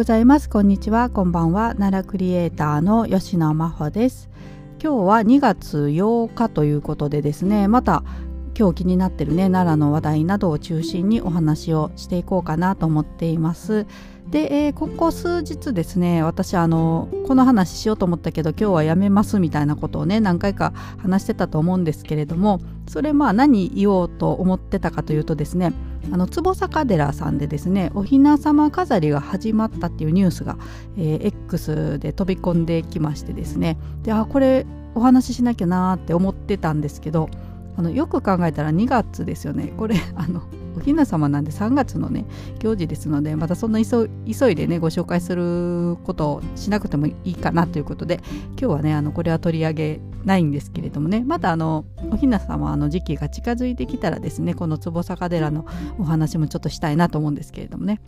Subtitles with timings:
[0.00, 0.48] ございます。
[0.48, 1.10] こんにちは。
[1.10, 1.74] こんばんは。
[1.74, 4.30] 奈良クリエイターの吉野真帆です。
[4.82, 8.02] 今日は2月8日ということでですねまた
[8.58, 13.86] 今日気になってるね奈良の話題などを中心にお話をしていこうかなと思っています。
[14.30, 25.74] で、えー、ここ数日ですね私あのこの話しようと思ったけど今日はやめますみたいなことをね何回か話してたと思うんですけれどもそれまあ何言おうと思ってたかというとですね
[26.12, 30.56] あの坪坂寺さんでですねお雛様飾りが始まったっていうニュースが、
[30.96, 33.78] えー、X で飛び込んできましてですね。
[34.02, 37.28] であこれお話ししなきゃなって思ってたんですけど
[37.76, 39.72] あのよく考えたら2月ですよね。
[39.76, 40.42] これあの
[40.76, 42.24] お雛様なんで3月のね
[42.60, 51.24] 行事ですのでまたそんな急いでねご紹介することをしなくてもいいかなということで今日はねあのこれは取り上げないんですけれどもね。
[51.26, 55.66] またあのお雛様の時期が近づいてきたらですねこの坪坂寺の
[55.98, 58.00] お話もちょっとしたいなと思うんですけれどもね。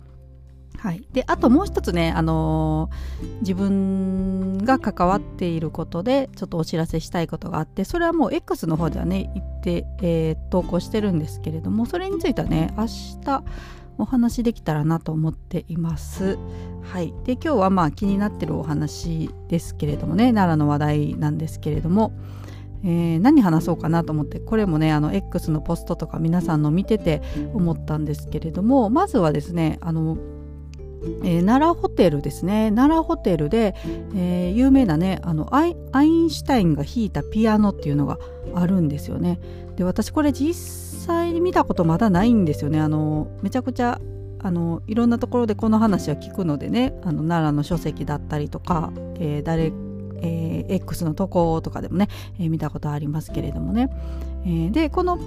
[0.83, 12.87] はい、であともう一つね、あのー、自分が関わっていることでちょっとお知らせしたいことがあってそれはもう X の方ではね言って、えー、投稿してるんですけれどもそれについてはね明
[13.23, 13.43] 日
[13.97, 16.37] お話できたらなと思っています。
[16.81, 22.13] はい、で今日はまあ気になってるお話ですけれどもね奈良の話題なんですけれども。
[22.85, 27.21] えー、何話そうかなと思ってこれもねあの X のポストとか皆さんの見てて
[27.53, 30.17] 思ったんですけれどもまずはですねあの
[31.23, 33.75] えー、奈良ホテルですね奈良ホテルで、
[34.15, 38.17] えー、有名なねあのアインシュタインが弾いたピアノっていうのが
[38.55, 39.39] あるんですよね
[39.75, 40.53] で私これ実
[41.07, 42.79] 際に見たことまだないんですよね。
[42.79, 43.99] あのめちゃくちゃ
[44.39, 46.93] あのいろんなところでこの話は聞くのでね。
[47.03, 49.71] あの奈良の書籍だったりとか、えー、誰
[50.25, 52.07] えー、X のとことかでもね、
[52.39, 53.89] えー、見たことありますけれどもね、
[54.45, 55.19] えー、でこの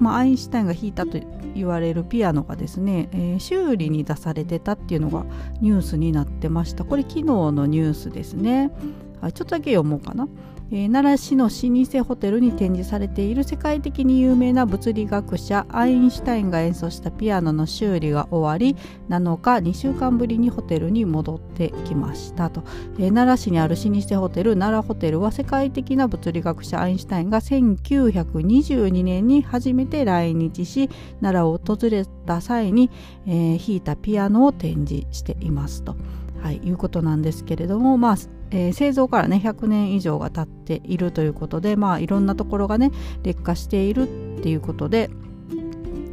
[0.00, 1.18] まあ、アインシュタインが弾いたと
[1.54, 5.24] 言われるピアノがですね、えー、修理に出されてたっていうのが
[5.60, 6.84] ニュースになってました。
[6.84, 8.72] これ昨日のニュースですね、
[9.20, 10.28] はい、ちょっとだけ読もうかな。
[10.70, 18.76] えー、奈良市の老舗ホテルに展示されている世界的に有名な物理学者アインシュタインが演奏したピアノの修理が終わり
[19.08, 22.62] 7日2週間ぶりにホテルに戻ってきましたと、
[22.98, 30.88] えー、奈良市にある老舗ホテル奈良ホテルは世界的な物理学者アインシュタインが1922年に初めて来日し
[31.20, 32.90] 奈良を訪れた際に、
[33.26, 35.94] えー、弾いたピアノを展示していますと。
[36.44, 38.16] はい、いうことなんですけれども、まあ
[38.50, 42.90] えー、製造からね100年以上が経っているということで、まあ、いろんなところがね
[43.22, 45.08] 劣化しているっていうことで、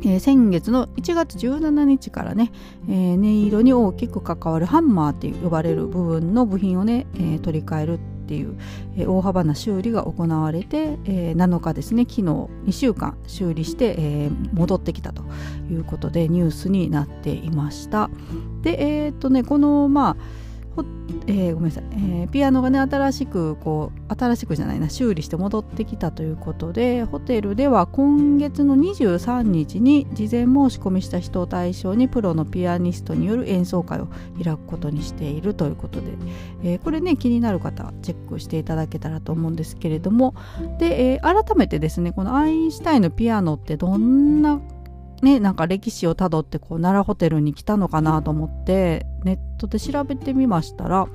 [0.03, 2.53] えー、先月の1月17日からね、
[2.87, 8.57] えー、音色に大きく関わるハンマーって呼ばれる部分の部品をね、えー、取り替えるっていう、
[9.09, 15.23] 大幅な修理が行われて、え7日ですね昨日2週間修理して、え戻ってきたと
[15.69, 18.09] いうことでニュースになっていました。
[18.61, 20.41] でえっとねこのまあ
[21.27, 34.07] えー、ごめんなさい、えー、ピアノがね新しくこう新しくじゃないな修理して戻ってきたということでホテルでは今月の23日に事前申し込みした人を対象にプロのピアニストによる演奏会を
[34.41, 36.07] 開くことにしているということで、
[36.63, 40.35] えー、これね気になる方はチェックしていただけたらと思うんですけれども
[40.79, 44.61] で、え改めてですねこのアインシュタインのピアノってどんな
[45.21, 51.07] ね、なんか歴史をたどってこう奈良ホテルに来たのかなと思ってネットで調べてみましたら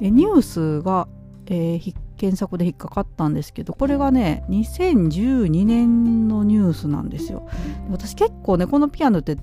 [0.00, 1.08] えニュースが、
[1.46, 7.48] えー、検索で引っかかったんですけどこれがね2012年のニュースなんですよ。
[7.90, 9.38] 私結構ねこのピアノって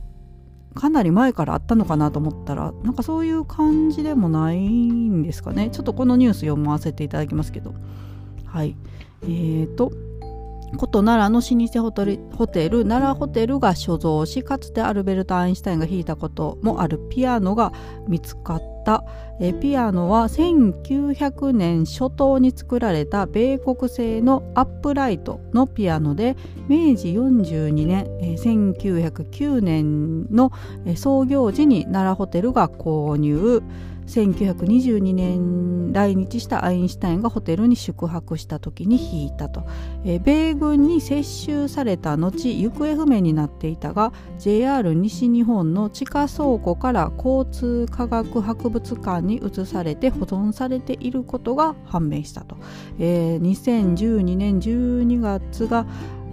[0.74, 5.70] かなり前からあったのかなと思ったらなんかそういう感じでもないんですかね。
[5.72, 7.74] ちょっとこのニュース読ませていただきますけど。
[8.46, 8.76] はい。
[9.24, 9.92] えーと
[10.74, 17.74] 古都奈良の老舗ホテルホテル奈良ホテルが所蔵しかつてアルベルト・アインシュタインが弾いたこともあるピアノが
[18.08, 18.72] 見つかった。
[19.40, 26.36] えピアノは1900年初頭に作られた米国製のアップライトのピアノで
[26.68, 30.52] 明治42年え1909年の
[30.96, 33.62] 創業時に奈良ホテルが購入。
[34.08, 39.64] 1922年来日したアインシュタインがホテルに宿泊した時に引いたと、
[40.06, 52.58] え米軍に接収された後行方不明になっていたが JR 西日本の地下倉庫から交通科学博物館に移されて保存されていることが判明したと、
[53.00, 55.86] えー、2012年12月が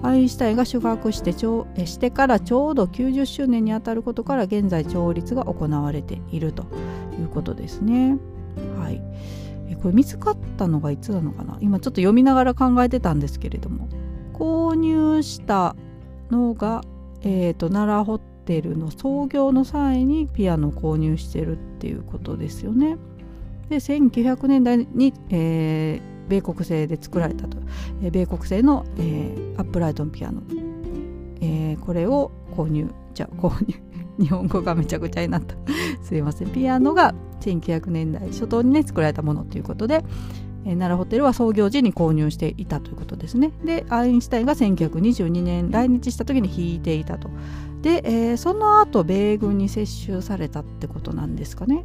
[0.03, 6.65] アインシュタインが宿泊してちょしてからちょうど90周年にあたることから現在調律が行われていると
[7.19, 8.17] いうことですね。
[8.79, 9.03] はい、
[9.83, 11.59] これ見つかったのがいつなのかな？
[11.61, 13.89] 今ちょっと読みながら考えてたんですけれども
[14.33, 15.75] 購入した
[16.31, 16.83] のが、
[17.23, 22.97] えーと、奈良ホテルの創業の際にピアノを購入してるっていうことですよね。
[23.69, 27.59] で1900年代に、えー、米国製で作られたと、
[28.03, 30.43] え、米国製の、えー、アップライトのピアノ、
[31.41, 32.89] えー、これを購入。
[33.15, 33.75] じゃあ購入。
[34.19, 35.55] 日本語がめちゃくちゃになった。
[36.03, 36.49] すいません。
[36.51, 40.05] ピアノが1900年代初頭にね作られたものということで、
[40.65, 43.53] えー、奈良ホテルは創業時に購入していたということですね。
[43.65, 47.31] でアインシュタインが1922年来日した時に弾いていたと。
[47.83, 51.85] で、えー、その後米軍に接収されたってことなんですかね。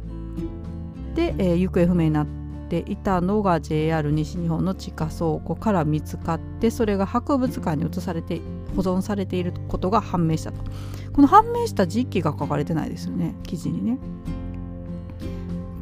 [1.14, 2.43] で、えー、行方不明になって
[2.86, 8.40] いたのが JR 西日本の地下倉庫から見つかってそれが博物館に移されて
[8.74, 10.62] 保存されていることが判明したと。
[11.12, 13.98] この判明した時期が書かれてないですよね記事にね。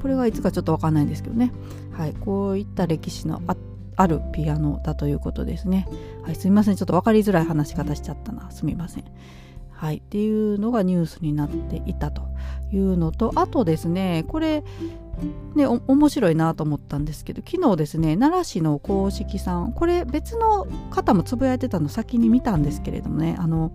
[0.02, 1.52] これがいつかちょっと分かんないんですけどね。
[1.93, 3.56] はいこういった歴史のあ
[3.96, 5.87] あるピアノだということですね。
[6.23, 8.50] はいすみませんちょっと分かりづらい話し方しちゃったな。
[8.50, 9.05] すみません。
[9.82, 12.23] はい、っていうのがニュースになっていたと
[12.73, 14.62] いうのとあとですねこれ
[15.54, 23.72] ね面白いなと思ったんですけど昨日ですね奈良市の公式さんこれ別の方もつぶやいてたの先に見たんですけれどもねあの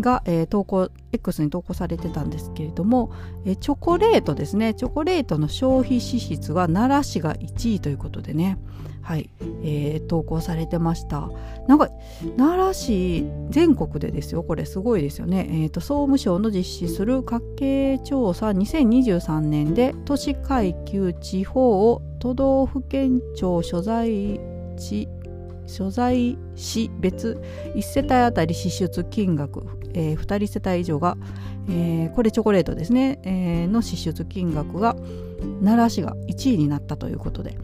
[0.00, 3.12] が、えー、投稿 X に投稿されてたんですけれども、
[3.44, 4.74] えー、チョコレートですね。
[4.74, 8.58] チョコレートの消費支出は奈良市が1位ということでね。
[9.04, 9.28] はい、
[9.62, 11.30] えー、投稿されてました。
[11.68, 11.90] なんか
[12.38, 14.42] 奈良市全国でですよ。
[14.42, 24.40] これすごいですよね、えーと、総務省の実施する家計調査2023年で都市階級地方を都道府県庁所在
[24.78, 25.08] 地
[25.66, 27.40] 所在市別
[27.74, 31.16] 1世帯あたり支出金額、えー、2人世帯以上が、
[31.68, 34.96] えー、これチョコレートですね、えー、の支出金額が
[35.62, 37.56] 奈良市が1位になったということで。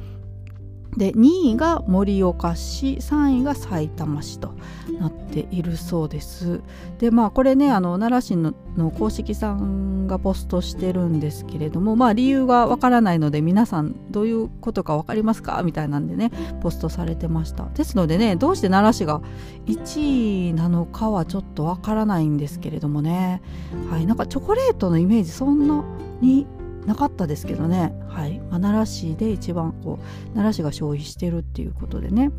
[0.97, 4.55] で2位が盛岡市3位がさいたま市と
[4.99, 6.61] なっているそうです。
[6.99, 15.63] でまあこれねあの奈良市の公式さんがポストしてるんですけれどもまあ理由がわからないので皆さんどういうことか分かりますか？
[15.63, 17.69] みたいなんでねポストされてました。
[17.75, 19.21] ですのでねどうして奈良市が
[19.67, 23.43] 1位なのかはちょっとわからないんですけれどもね。
[23.91, 25.85] はいなんかチョコレートのイメージそんな
[26.21, 26.47] に
[26.87, 32.31] なかったですけどね、はいまあ、奈良市で一番こう奈良市が消費してるっていうことでね、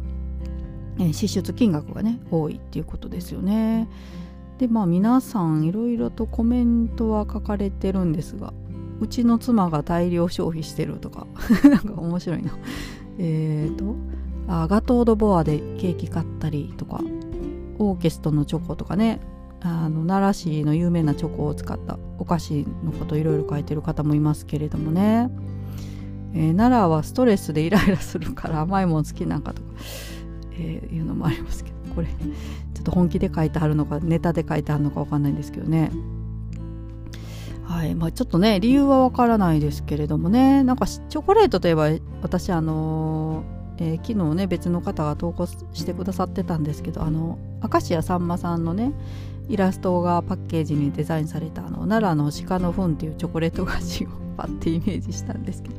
[0.99, 3.87] えー、支出金額がね多いっていうことですよね。
[4.57, 8.53] でまあ皆さんいろいろとコメントは書かれてるんですが
[8.99, 11.25] うちの妻が大量消費してるとか
[11.67, 12.51] なんか面白いな。
[13.17, 13.95] えっ、と
[14.47, 17.01] あガトー・ド・ボアでケーキ買ったりとか
[17.79, 19.19] オーケストのチョコとかね
[19.63, 25.29] あの奈良市の有名なチョコを使ったお菓子のこといろいろ書いてる方もいますけれどもね、
[26.33, 29.67] えー、奈良はストレスでイライラするから甘いもん好きなんかとか、
[30.53, 32.15] えー、いうのもありますけどこれちょ
[32.81, 35.91] っと本気で書いてあるのかネタで書いてあるのか分かんないんですけどね。
[37.63, 40.61] はいまあ、ちょっとね理由はわからないですけれどもね。
[40.63, 41.89] なんかチョコレートといえば
[42.21, 48.91] 私あのー、えー、昨日ね別の方が投稿してくださってたんですけどあの明石家さんまさんのね
[49.51, 54.07] イラストがパッケージにデザインされたあの奈良の鹿の糞っていうチョコレート菓子を
[54.37, 55.75] パッてイメージしたんですけど、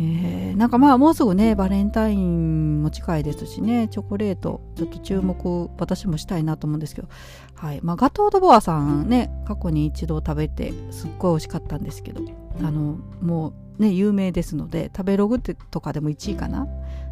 [0.00, 3.86] えー、なんかまあもうすぐねバレンタインも近いですしね。
[3.86, 7.08] チョコレートちょっと注目私もしたいなと思うんですけど、
[7.54, 7.80] はい。
[7.82, 12.22] まあ、ガトー・ド・ボアさんね過去に一度食べてすっごい美味しかったんですけど。
[12.60, 16.66] あのもうね有名ですので食べログってとかでも1位かな。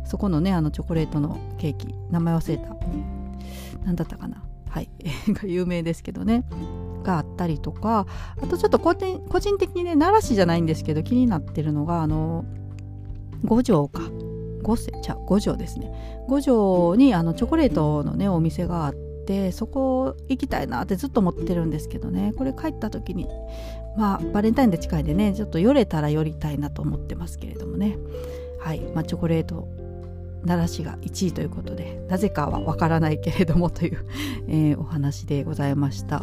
[0.04, 1.94] そこのねあのチョコレートのケーキ。
[2.10, 2.76] 名前忘れた。
[3.84, 4.42] 何だったかな。
[4.72, 4.88] はい、
[5.28, 6.44] が有名ですけどね。
[7.02, 8.06] があったりとか
[8.40, 12.44] あとちょっと個人個人的にね奈良市じゃないんですけど気になってるのがあの
[13.44, 14.02] 五条か。
[14.62, 15.92] 五世じゃ五条ですね。
[16.28, 18.94] 五条にあのチョコレートのねお店があっ
[19.26, 22.32] てそこ行きたいなってずっと思ってるんですけどね。
[22.36, 23.26] これ帰った時に
[23.96, 27.98] まあバレンタインで近いんでねちょっと寄れたら寄りたいなと思ってますけれどもね。
[28.60, 29.66] はい、まあ、チョコレート
[30.44, 34.04] 奈良市が1位ということでなぜかはわからないけれどもという
[34.48, 36.22] え、お話でございました。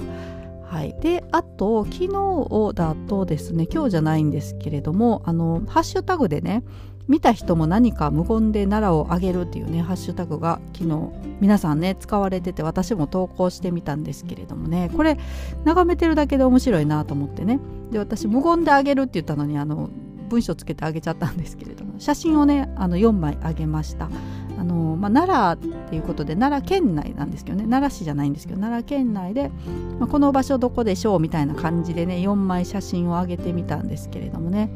[0.63, 6.63] はい、であと昨日だとですね今日じゃないんですけれどもあのハッシュタグでね
[7.07, 11.09] 見た人も何か無言で奈良をあげるっていうねハッシュタグが昨日
[11.41, 15.17] 皆さんね使われてて私も投稿してみたんですけれどもねこれ
[15.65, 17.59] 眺めてるだけで面白いなと思ってね
[17.91, 19.89] で私無言であげるって言ったのにあの
[20.29, 24.09] 文章つけてあげちゃったんですけれども写真をねあの4枚あげました。
[24.57, 29.51] あの、まあ、奈良っていうことで奈良県内なんですけどね奈良市じゃないんですけど奈良県内で、
[29.99, 34.69] まあ、この場所どこでしょうみたいな感じでね4枚写真を上げてみたんですけれどもね。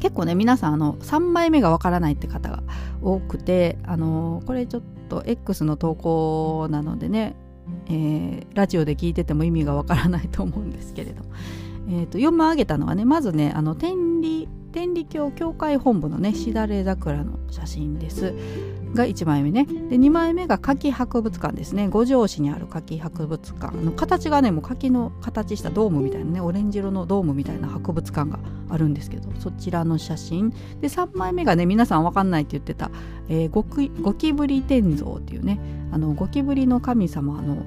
[0.00, 2.62] 結構ね皆さんあの3枚目がわからないって方が
[3.02, 7.34] 多くてあのこれちょっと X の投稿なのでね
[7.88, 11.22] えー、ラジオで聞いてても意味がわからないと思うんですけれど、
[11.88, 18.34] えーと、読み上げたのはねまずねあの天理天理教教会本部のねしだれ桜の写真です
[18.94, 19.64] が1枚目ね。
[19.64, 21.88] で2枚目が柿博物館ですね。
[21.88, 23.76] 五条市にある柿博物館。
[23.78, 28.38] の形がねもう柿の形したドームみたいなねオレンジ色のドームみたいな博物館が
[28.68, 30.50] あるんですけどそちらの写真。
[30.80, 32.90] で3枚目がね皆さん分かんないって言ってた、
[33.28, 33.64] えー、ゴ
[34.14, 35.60] キブリ天像っていうね
[35.92, 37.58] あのゴキブリの神様の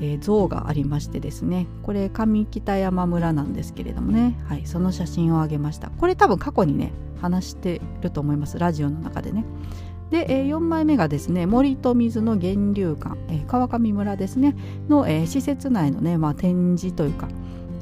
[0.00, 5.90] えー、像がありましてですねこれ上北山村なんですけれどもね、はい、その写真をあげました。
[5.90, 8.58] これ多分過去にね話してると思います。
[8.58, 9.44] ラジオの中でね。
[10.10, 14.54] で、えー、4枚目がですね森と水の源流館、えー、川上村ですね
[14.88, 17.28] の、えー、施設内のね、まあ、展示というか、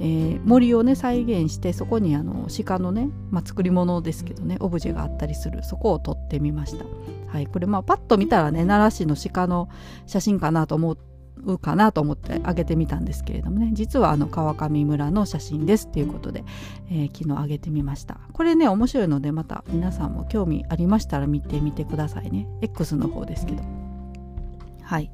[0.00, 6.84] えー、森をね再現してそこにあの鹿のね、まあ、作り物ですけどねオブジェがあったりするそこを撮ってみました。
[7.26, 9.68] はいこれまあパッと見たらね奈良市の鹿の
[10.06, 11.11] 写真かなと思って
[11.44, 13.70] うかなと思ってあげてみたんですけれどもね。
[13.72, 16.44] 実はあの川上村の写真ですっていうことで、
[16.90, 18.18] えー、昨日あげてみました。
[18.32, 22.48] これね面白いのでまた皆さんも興味ありましたら見てみてくださいね。
[22.60, 23.62] X の方ですけど。
[24.82, 25.10] はい。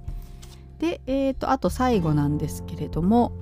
[0.79, 3.33] で、えーと、あと最後なんですけれども、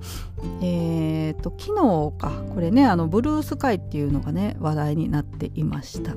[0.61, 2.43] えーと、と昨日か。
[2.53, 6.15] これねあのブルースカイっていうのがね話題になっていました。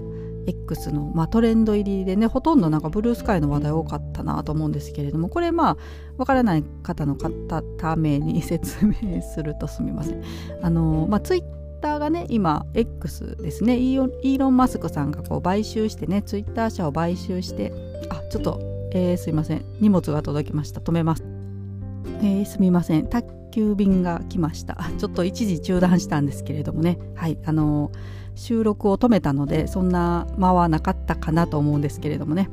[0.50, 5.76] X の、まあ、トレンド入りでねほとんどなんかブルースカイの話題多かったなと思うんですけれどもこれまあ
[6.16, 10.22] わからない方の方ために説明するとすみません。
[10.62, 11.42] あのまあツイッ
[11.80, 13.78] ターがね今 X ですね。
[13.78, 17.72] イーロン・マスクさんがこう買収してねツイッター社を買収して
[18.10, 18.60] あちょっと、
[18.92, 19.64] えー、すいません。
[19.80, 20.80] 荷物が届きました。
[20.80, 21.24] 止めます、
[22.20, 23.06] えー、すみません。
[23.06, 24.78] 宅急便が来ました。
[24.98, 26.98] ちょっと一時中断したんですけれどもね。
[27.14, 27.38] はい。
[27.44, 27.90] あの
[28.40, 32.48] 収録を止めたのでそんな間はなかったかなと思うんですけれどもね。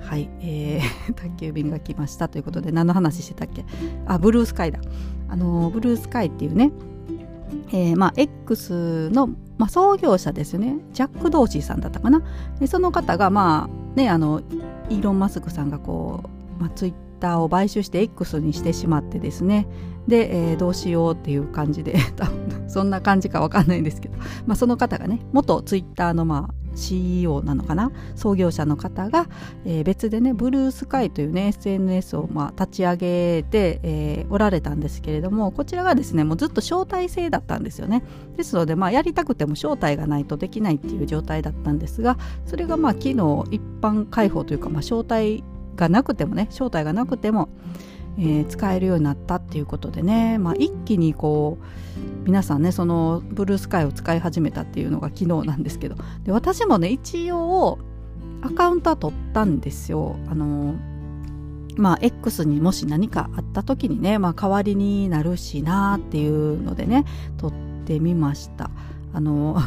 [0.00, 2.28] はい、えー、 宅急便が来ました。
[2.28, 3.64] ということで何の話してたっけ？
[4.06, 4.80] あブルースカイだ。
[5.28, 6.72] あのブルースカイっていうね
[7.72, 10.76] えー、まあ X の、まあ、創業者ですよね。
[10.92, 12.20] ジャック・ドーシーさんだったかな。
[12.58, 14.42] でその方がまあねあの
[14.90, 16.24] イーロン・マスクさんがこ
[16.58, 19.68] う、まあ、ツイッターを買収して X にしてしまってですね。
[20.08, 21.94] で、えー、どうしようっていう感じで
[22.66, 27.92] そんな感じかわかんないんですけど、まあ、その方がね元ツイッターのまあ CEO なのかな？
[28.16, 29.28] 創業者の方が、
[29.64, 38.02] えー、別でねブルースカイというね SNS をまあ立ち上げて、えー、おられたんですけれどもこちらがですねもうずっと招待制だったんですよね。
[38.36, 43.14] ですのでまあやりたくても招待がないとできないっていう状態だったんですがそれがまあ昨日
[43.50, 45.44] 一般開放というか、まあ、招待
[45.76, 47.48] がなくてもね招待がなくても、
[48.18, 51.64] えー、使えるようになったっていうことでね、まあ、一気にこう
[52.24, 57.78] 皆さんねそのブルースカイを使い始めたっていうのが昨日なんですけどで私もね一応
[58.42, 60.16] アカウントは取ったんですよ。
[60.28, 60.74] あの
[61.76, 67.04] まあ X にもし何かあった時にね、まあ、代わりになるしなっていうのでね
[67.38, 68.70] 取ってみました。
[69.14, 69.58] あの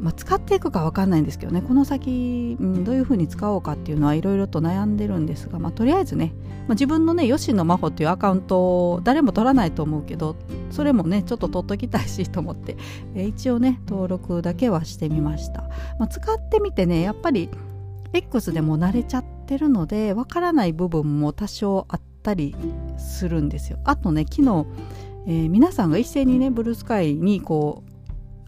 [0.00, 1.62] まあ、使っていくか分かんないんですけどね。
[1.62, 6.32] この先、うん、どういうふうに使おうかっていうのはいろいろと悩んでるんですが、まあ、とりあえずね、
[6.68, 10.36] まあ、自分のね吉野真帆っていうアカウントを誰も取らないと思うけど
[10.70, 12.76] それもねちょっと取っときたいしと思って、
[13.14, 15.62] えー、一応ね登録だけはしてみました、
[15.98, 17.48] まあ、使ってみてねやっぱり
[18.12, 22.54] X でも慣れちゃってるのでわからない部分も多少あったり
[22.98, 23.78] するんですよ。
[23.84, 24.66] あとね昨日
[25.28, 27.95] えー、皆さんが一斉にねブルースカイにこう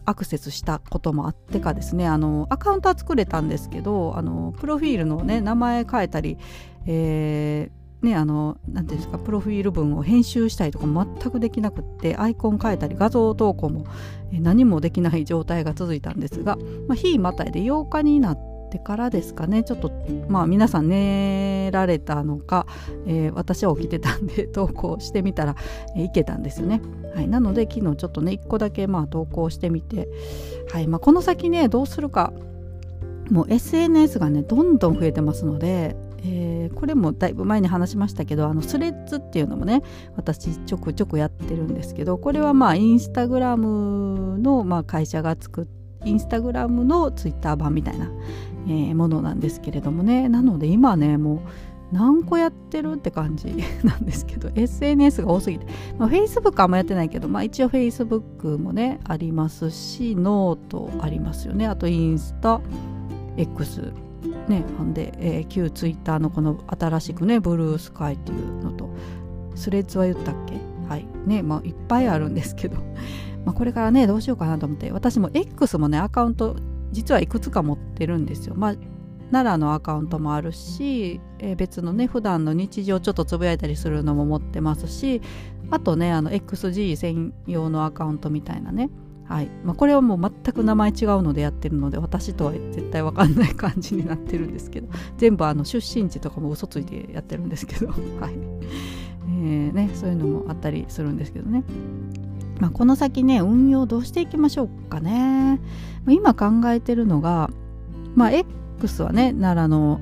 [0.09, 6.37] アクセスしたこともあってかですねあのアカウントは作れたんですけどあのプロフィールのね名前変えたり、
[6.85, 13.85] えーね、あのなていうんですかプロフィール文を編集したりとか全くできなくってアイコン変えたり画像投稿も
[14.31, 16.55] 何もできない状態が続いたんですが、
[16.87, 19.63] まあ、日またいで8日になってからですかね。
[19.63, 19.91] ちょっと
[20.27, 22.65] まあ皆さん寝られたのか、
[23.05, 25.55] えー、私は起きてたんで投稿してみたら、
[25.95, 26.81] えー、いけたんですよね。
[27.15, 30.07] はい、なので昨日ちょっとね1個だけまあ投稿してみて、
[30.71, 30.87] はい。
[30.87, 32.31] まあ、この先ねどうするか
[33.29, 39.83] もう SNS がねどんどん増えてますので、えー、これもだいぶ前に話しましたけどあのスレッズっていうのもね
[40.15, 48.09] 私ちょくちょくやってるんですけどこれはまあインスタグラムのまあ会社が作ってインスタグラムのツイッター版みたいな、
[48.67, 50.29] えー、ものなんですけれどもね。
[50.29, 51.39] なので今ねもう
[51.91, 53.47] 何個やってるって感じ
[53.83, 55.65] なんですけど SNS が多すぎて、
[55.97, 61.65] まあ、Facebook あんまやってないけど、まあ、一応 Facebook もねありますしノートありますよね。
[61.67, 62.61] あとインスタ
[63.37, 63.91] X
[64.47, 68.89] ねほんで、えー、旧 Twitter のこの新しくね Bluesky っていうのと
[69.55, 70.55] Threads は言ったっけ？
[70.87, 71.05] はい。
[71.25, 72.77] ねまあいっぱいあるんですけど。
[73.45, 74.91] まあこれからねどうしようかなと思って。
[74.91, 76.55] 私も X もねアカウント
[76.91, 78.55] 実はいくつか持ってるんですよ。
[78.55, 78.75] まあ
[79.31, 85.21] 奈良のアカウントもあるし、えー、別のね普段の日常ちょっとつぶやいたりするのも持ってますし
[85.69, 88.89] あとねあの XG 専用のアカウントみたいなね。
[89.25, 89.51] はい。
[89.63, 98.33] まあ、これはもう全く名前違うのでやってるので私とは絶対わかんない感じになってるんですけど全部あの出身地とかも嘘ついてやってるんですけど、 はい。
[99.41, 101.63] えーね、そういうのもあったりするんですけどね、
[102.59, 105.59] まあ、この先ね運用どうしていきましょうかね。
[106.07, 107.49] 今考えてるのが、
[108.15, 109.99] まあ、X はね奈良の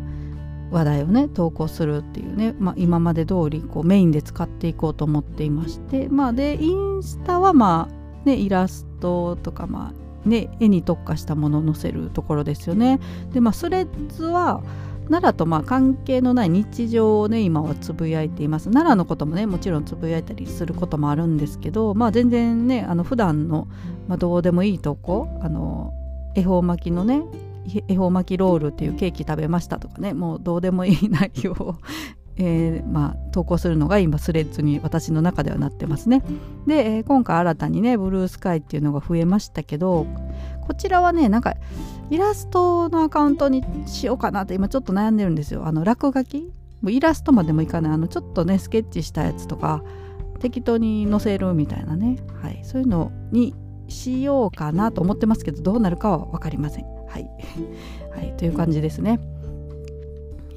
[0.71, 9.93] 話題をね投稿するっていうね、まあ、今まで通りこりメインで使っていこうと思っていましてまあでインスタはまあねイラストとかま
[10.25, 12.99] あね絵に特化したものを載せるところですよね。
[13.33, 14.61] でまあスレッズは
[15.09, 23.67] 奈良とまあ関係のない日常をね今はつぶやいています奈良のこともねもちろんつぶやいたりすることもあるんですけどまあ全然ねあの普段の
[24.07, 25.93] まあ、どうでもいいとこあの
[26.35, 27.23] 恵方巻きのね
[27.87, 31.75] 恵方巻きロールっていうケーキ食べましたとかねもうどうでもいい内容を
[32.39, 36.21] えー、まあ、投稿するのが今スレッズに私の中ではなってますね。
[36.67, 40.05] で、えー、今回新たにねブルースカイっていうのが増えましたけど
[40.67, 41.55] こちらはねなんか
[42.09, 45.65] イラストのアカウントにしようかなって今ちょっと悩んでるんですよ。
[45.65, 46.51] あの落書き？
[46.81, 49.83] もうイラストまでもいかないあのちょっとねスケッチしたやつとか
[50.39, 53.55] 適当に載せるみたいなね、はい、そういうのに
[53.87, 56.85] しようかなと思ってますけどどうなるかは分かりません。
[57.07, 57.29] はい、
[58.13, 59.19] はい、という感じですね。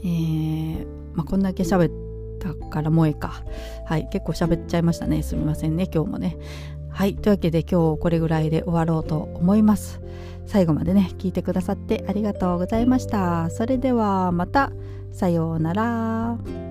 [0.03, 3.43] えーまあ、こんだけ喋ったからもえか。
[3.87, 5.23] はい、結構喋っちゃいましたね。
[5.23, 6.37] すみませんね、今日もね。
[6.91, 10.01] はい、というわけで今日これぐらいで終わろうと思います。
[10.47, 13.51] 最後までね、聞いてくださってありがとうございました。
[13.51, 14.73] それではまた、
[15.13, 16.70] さようなら。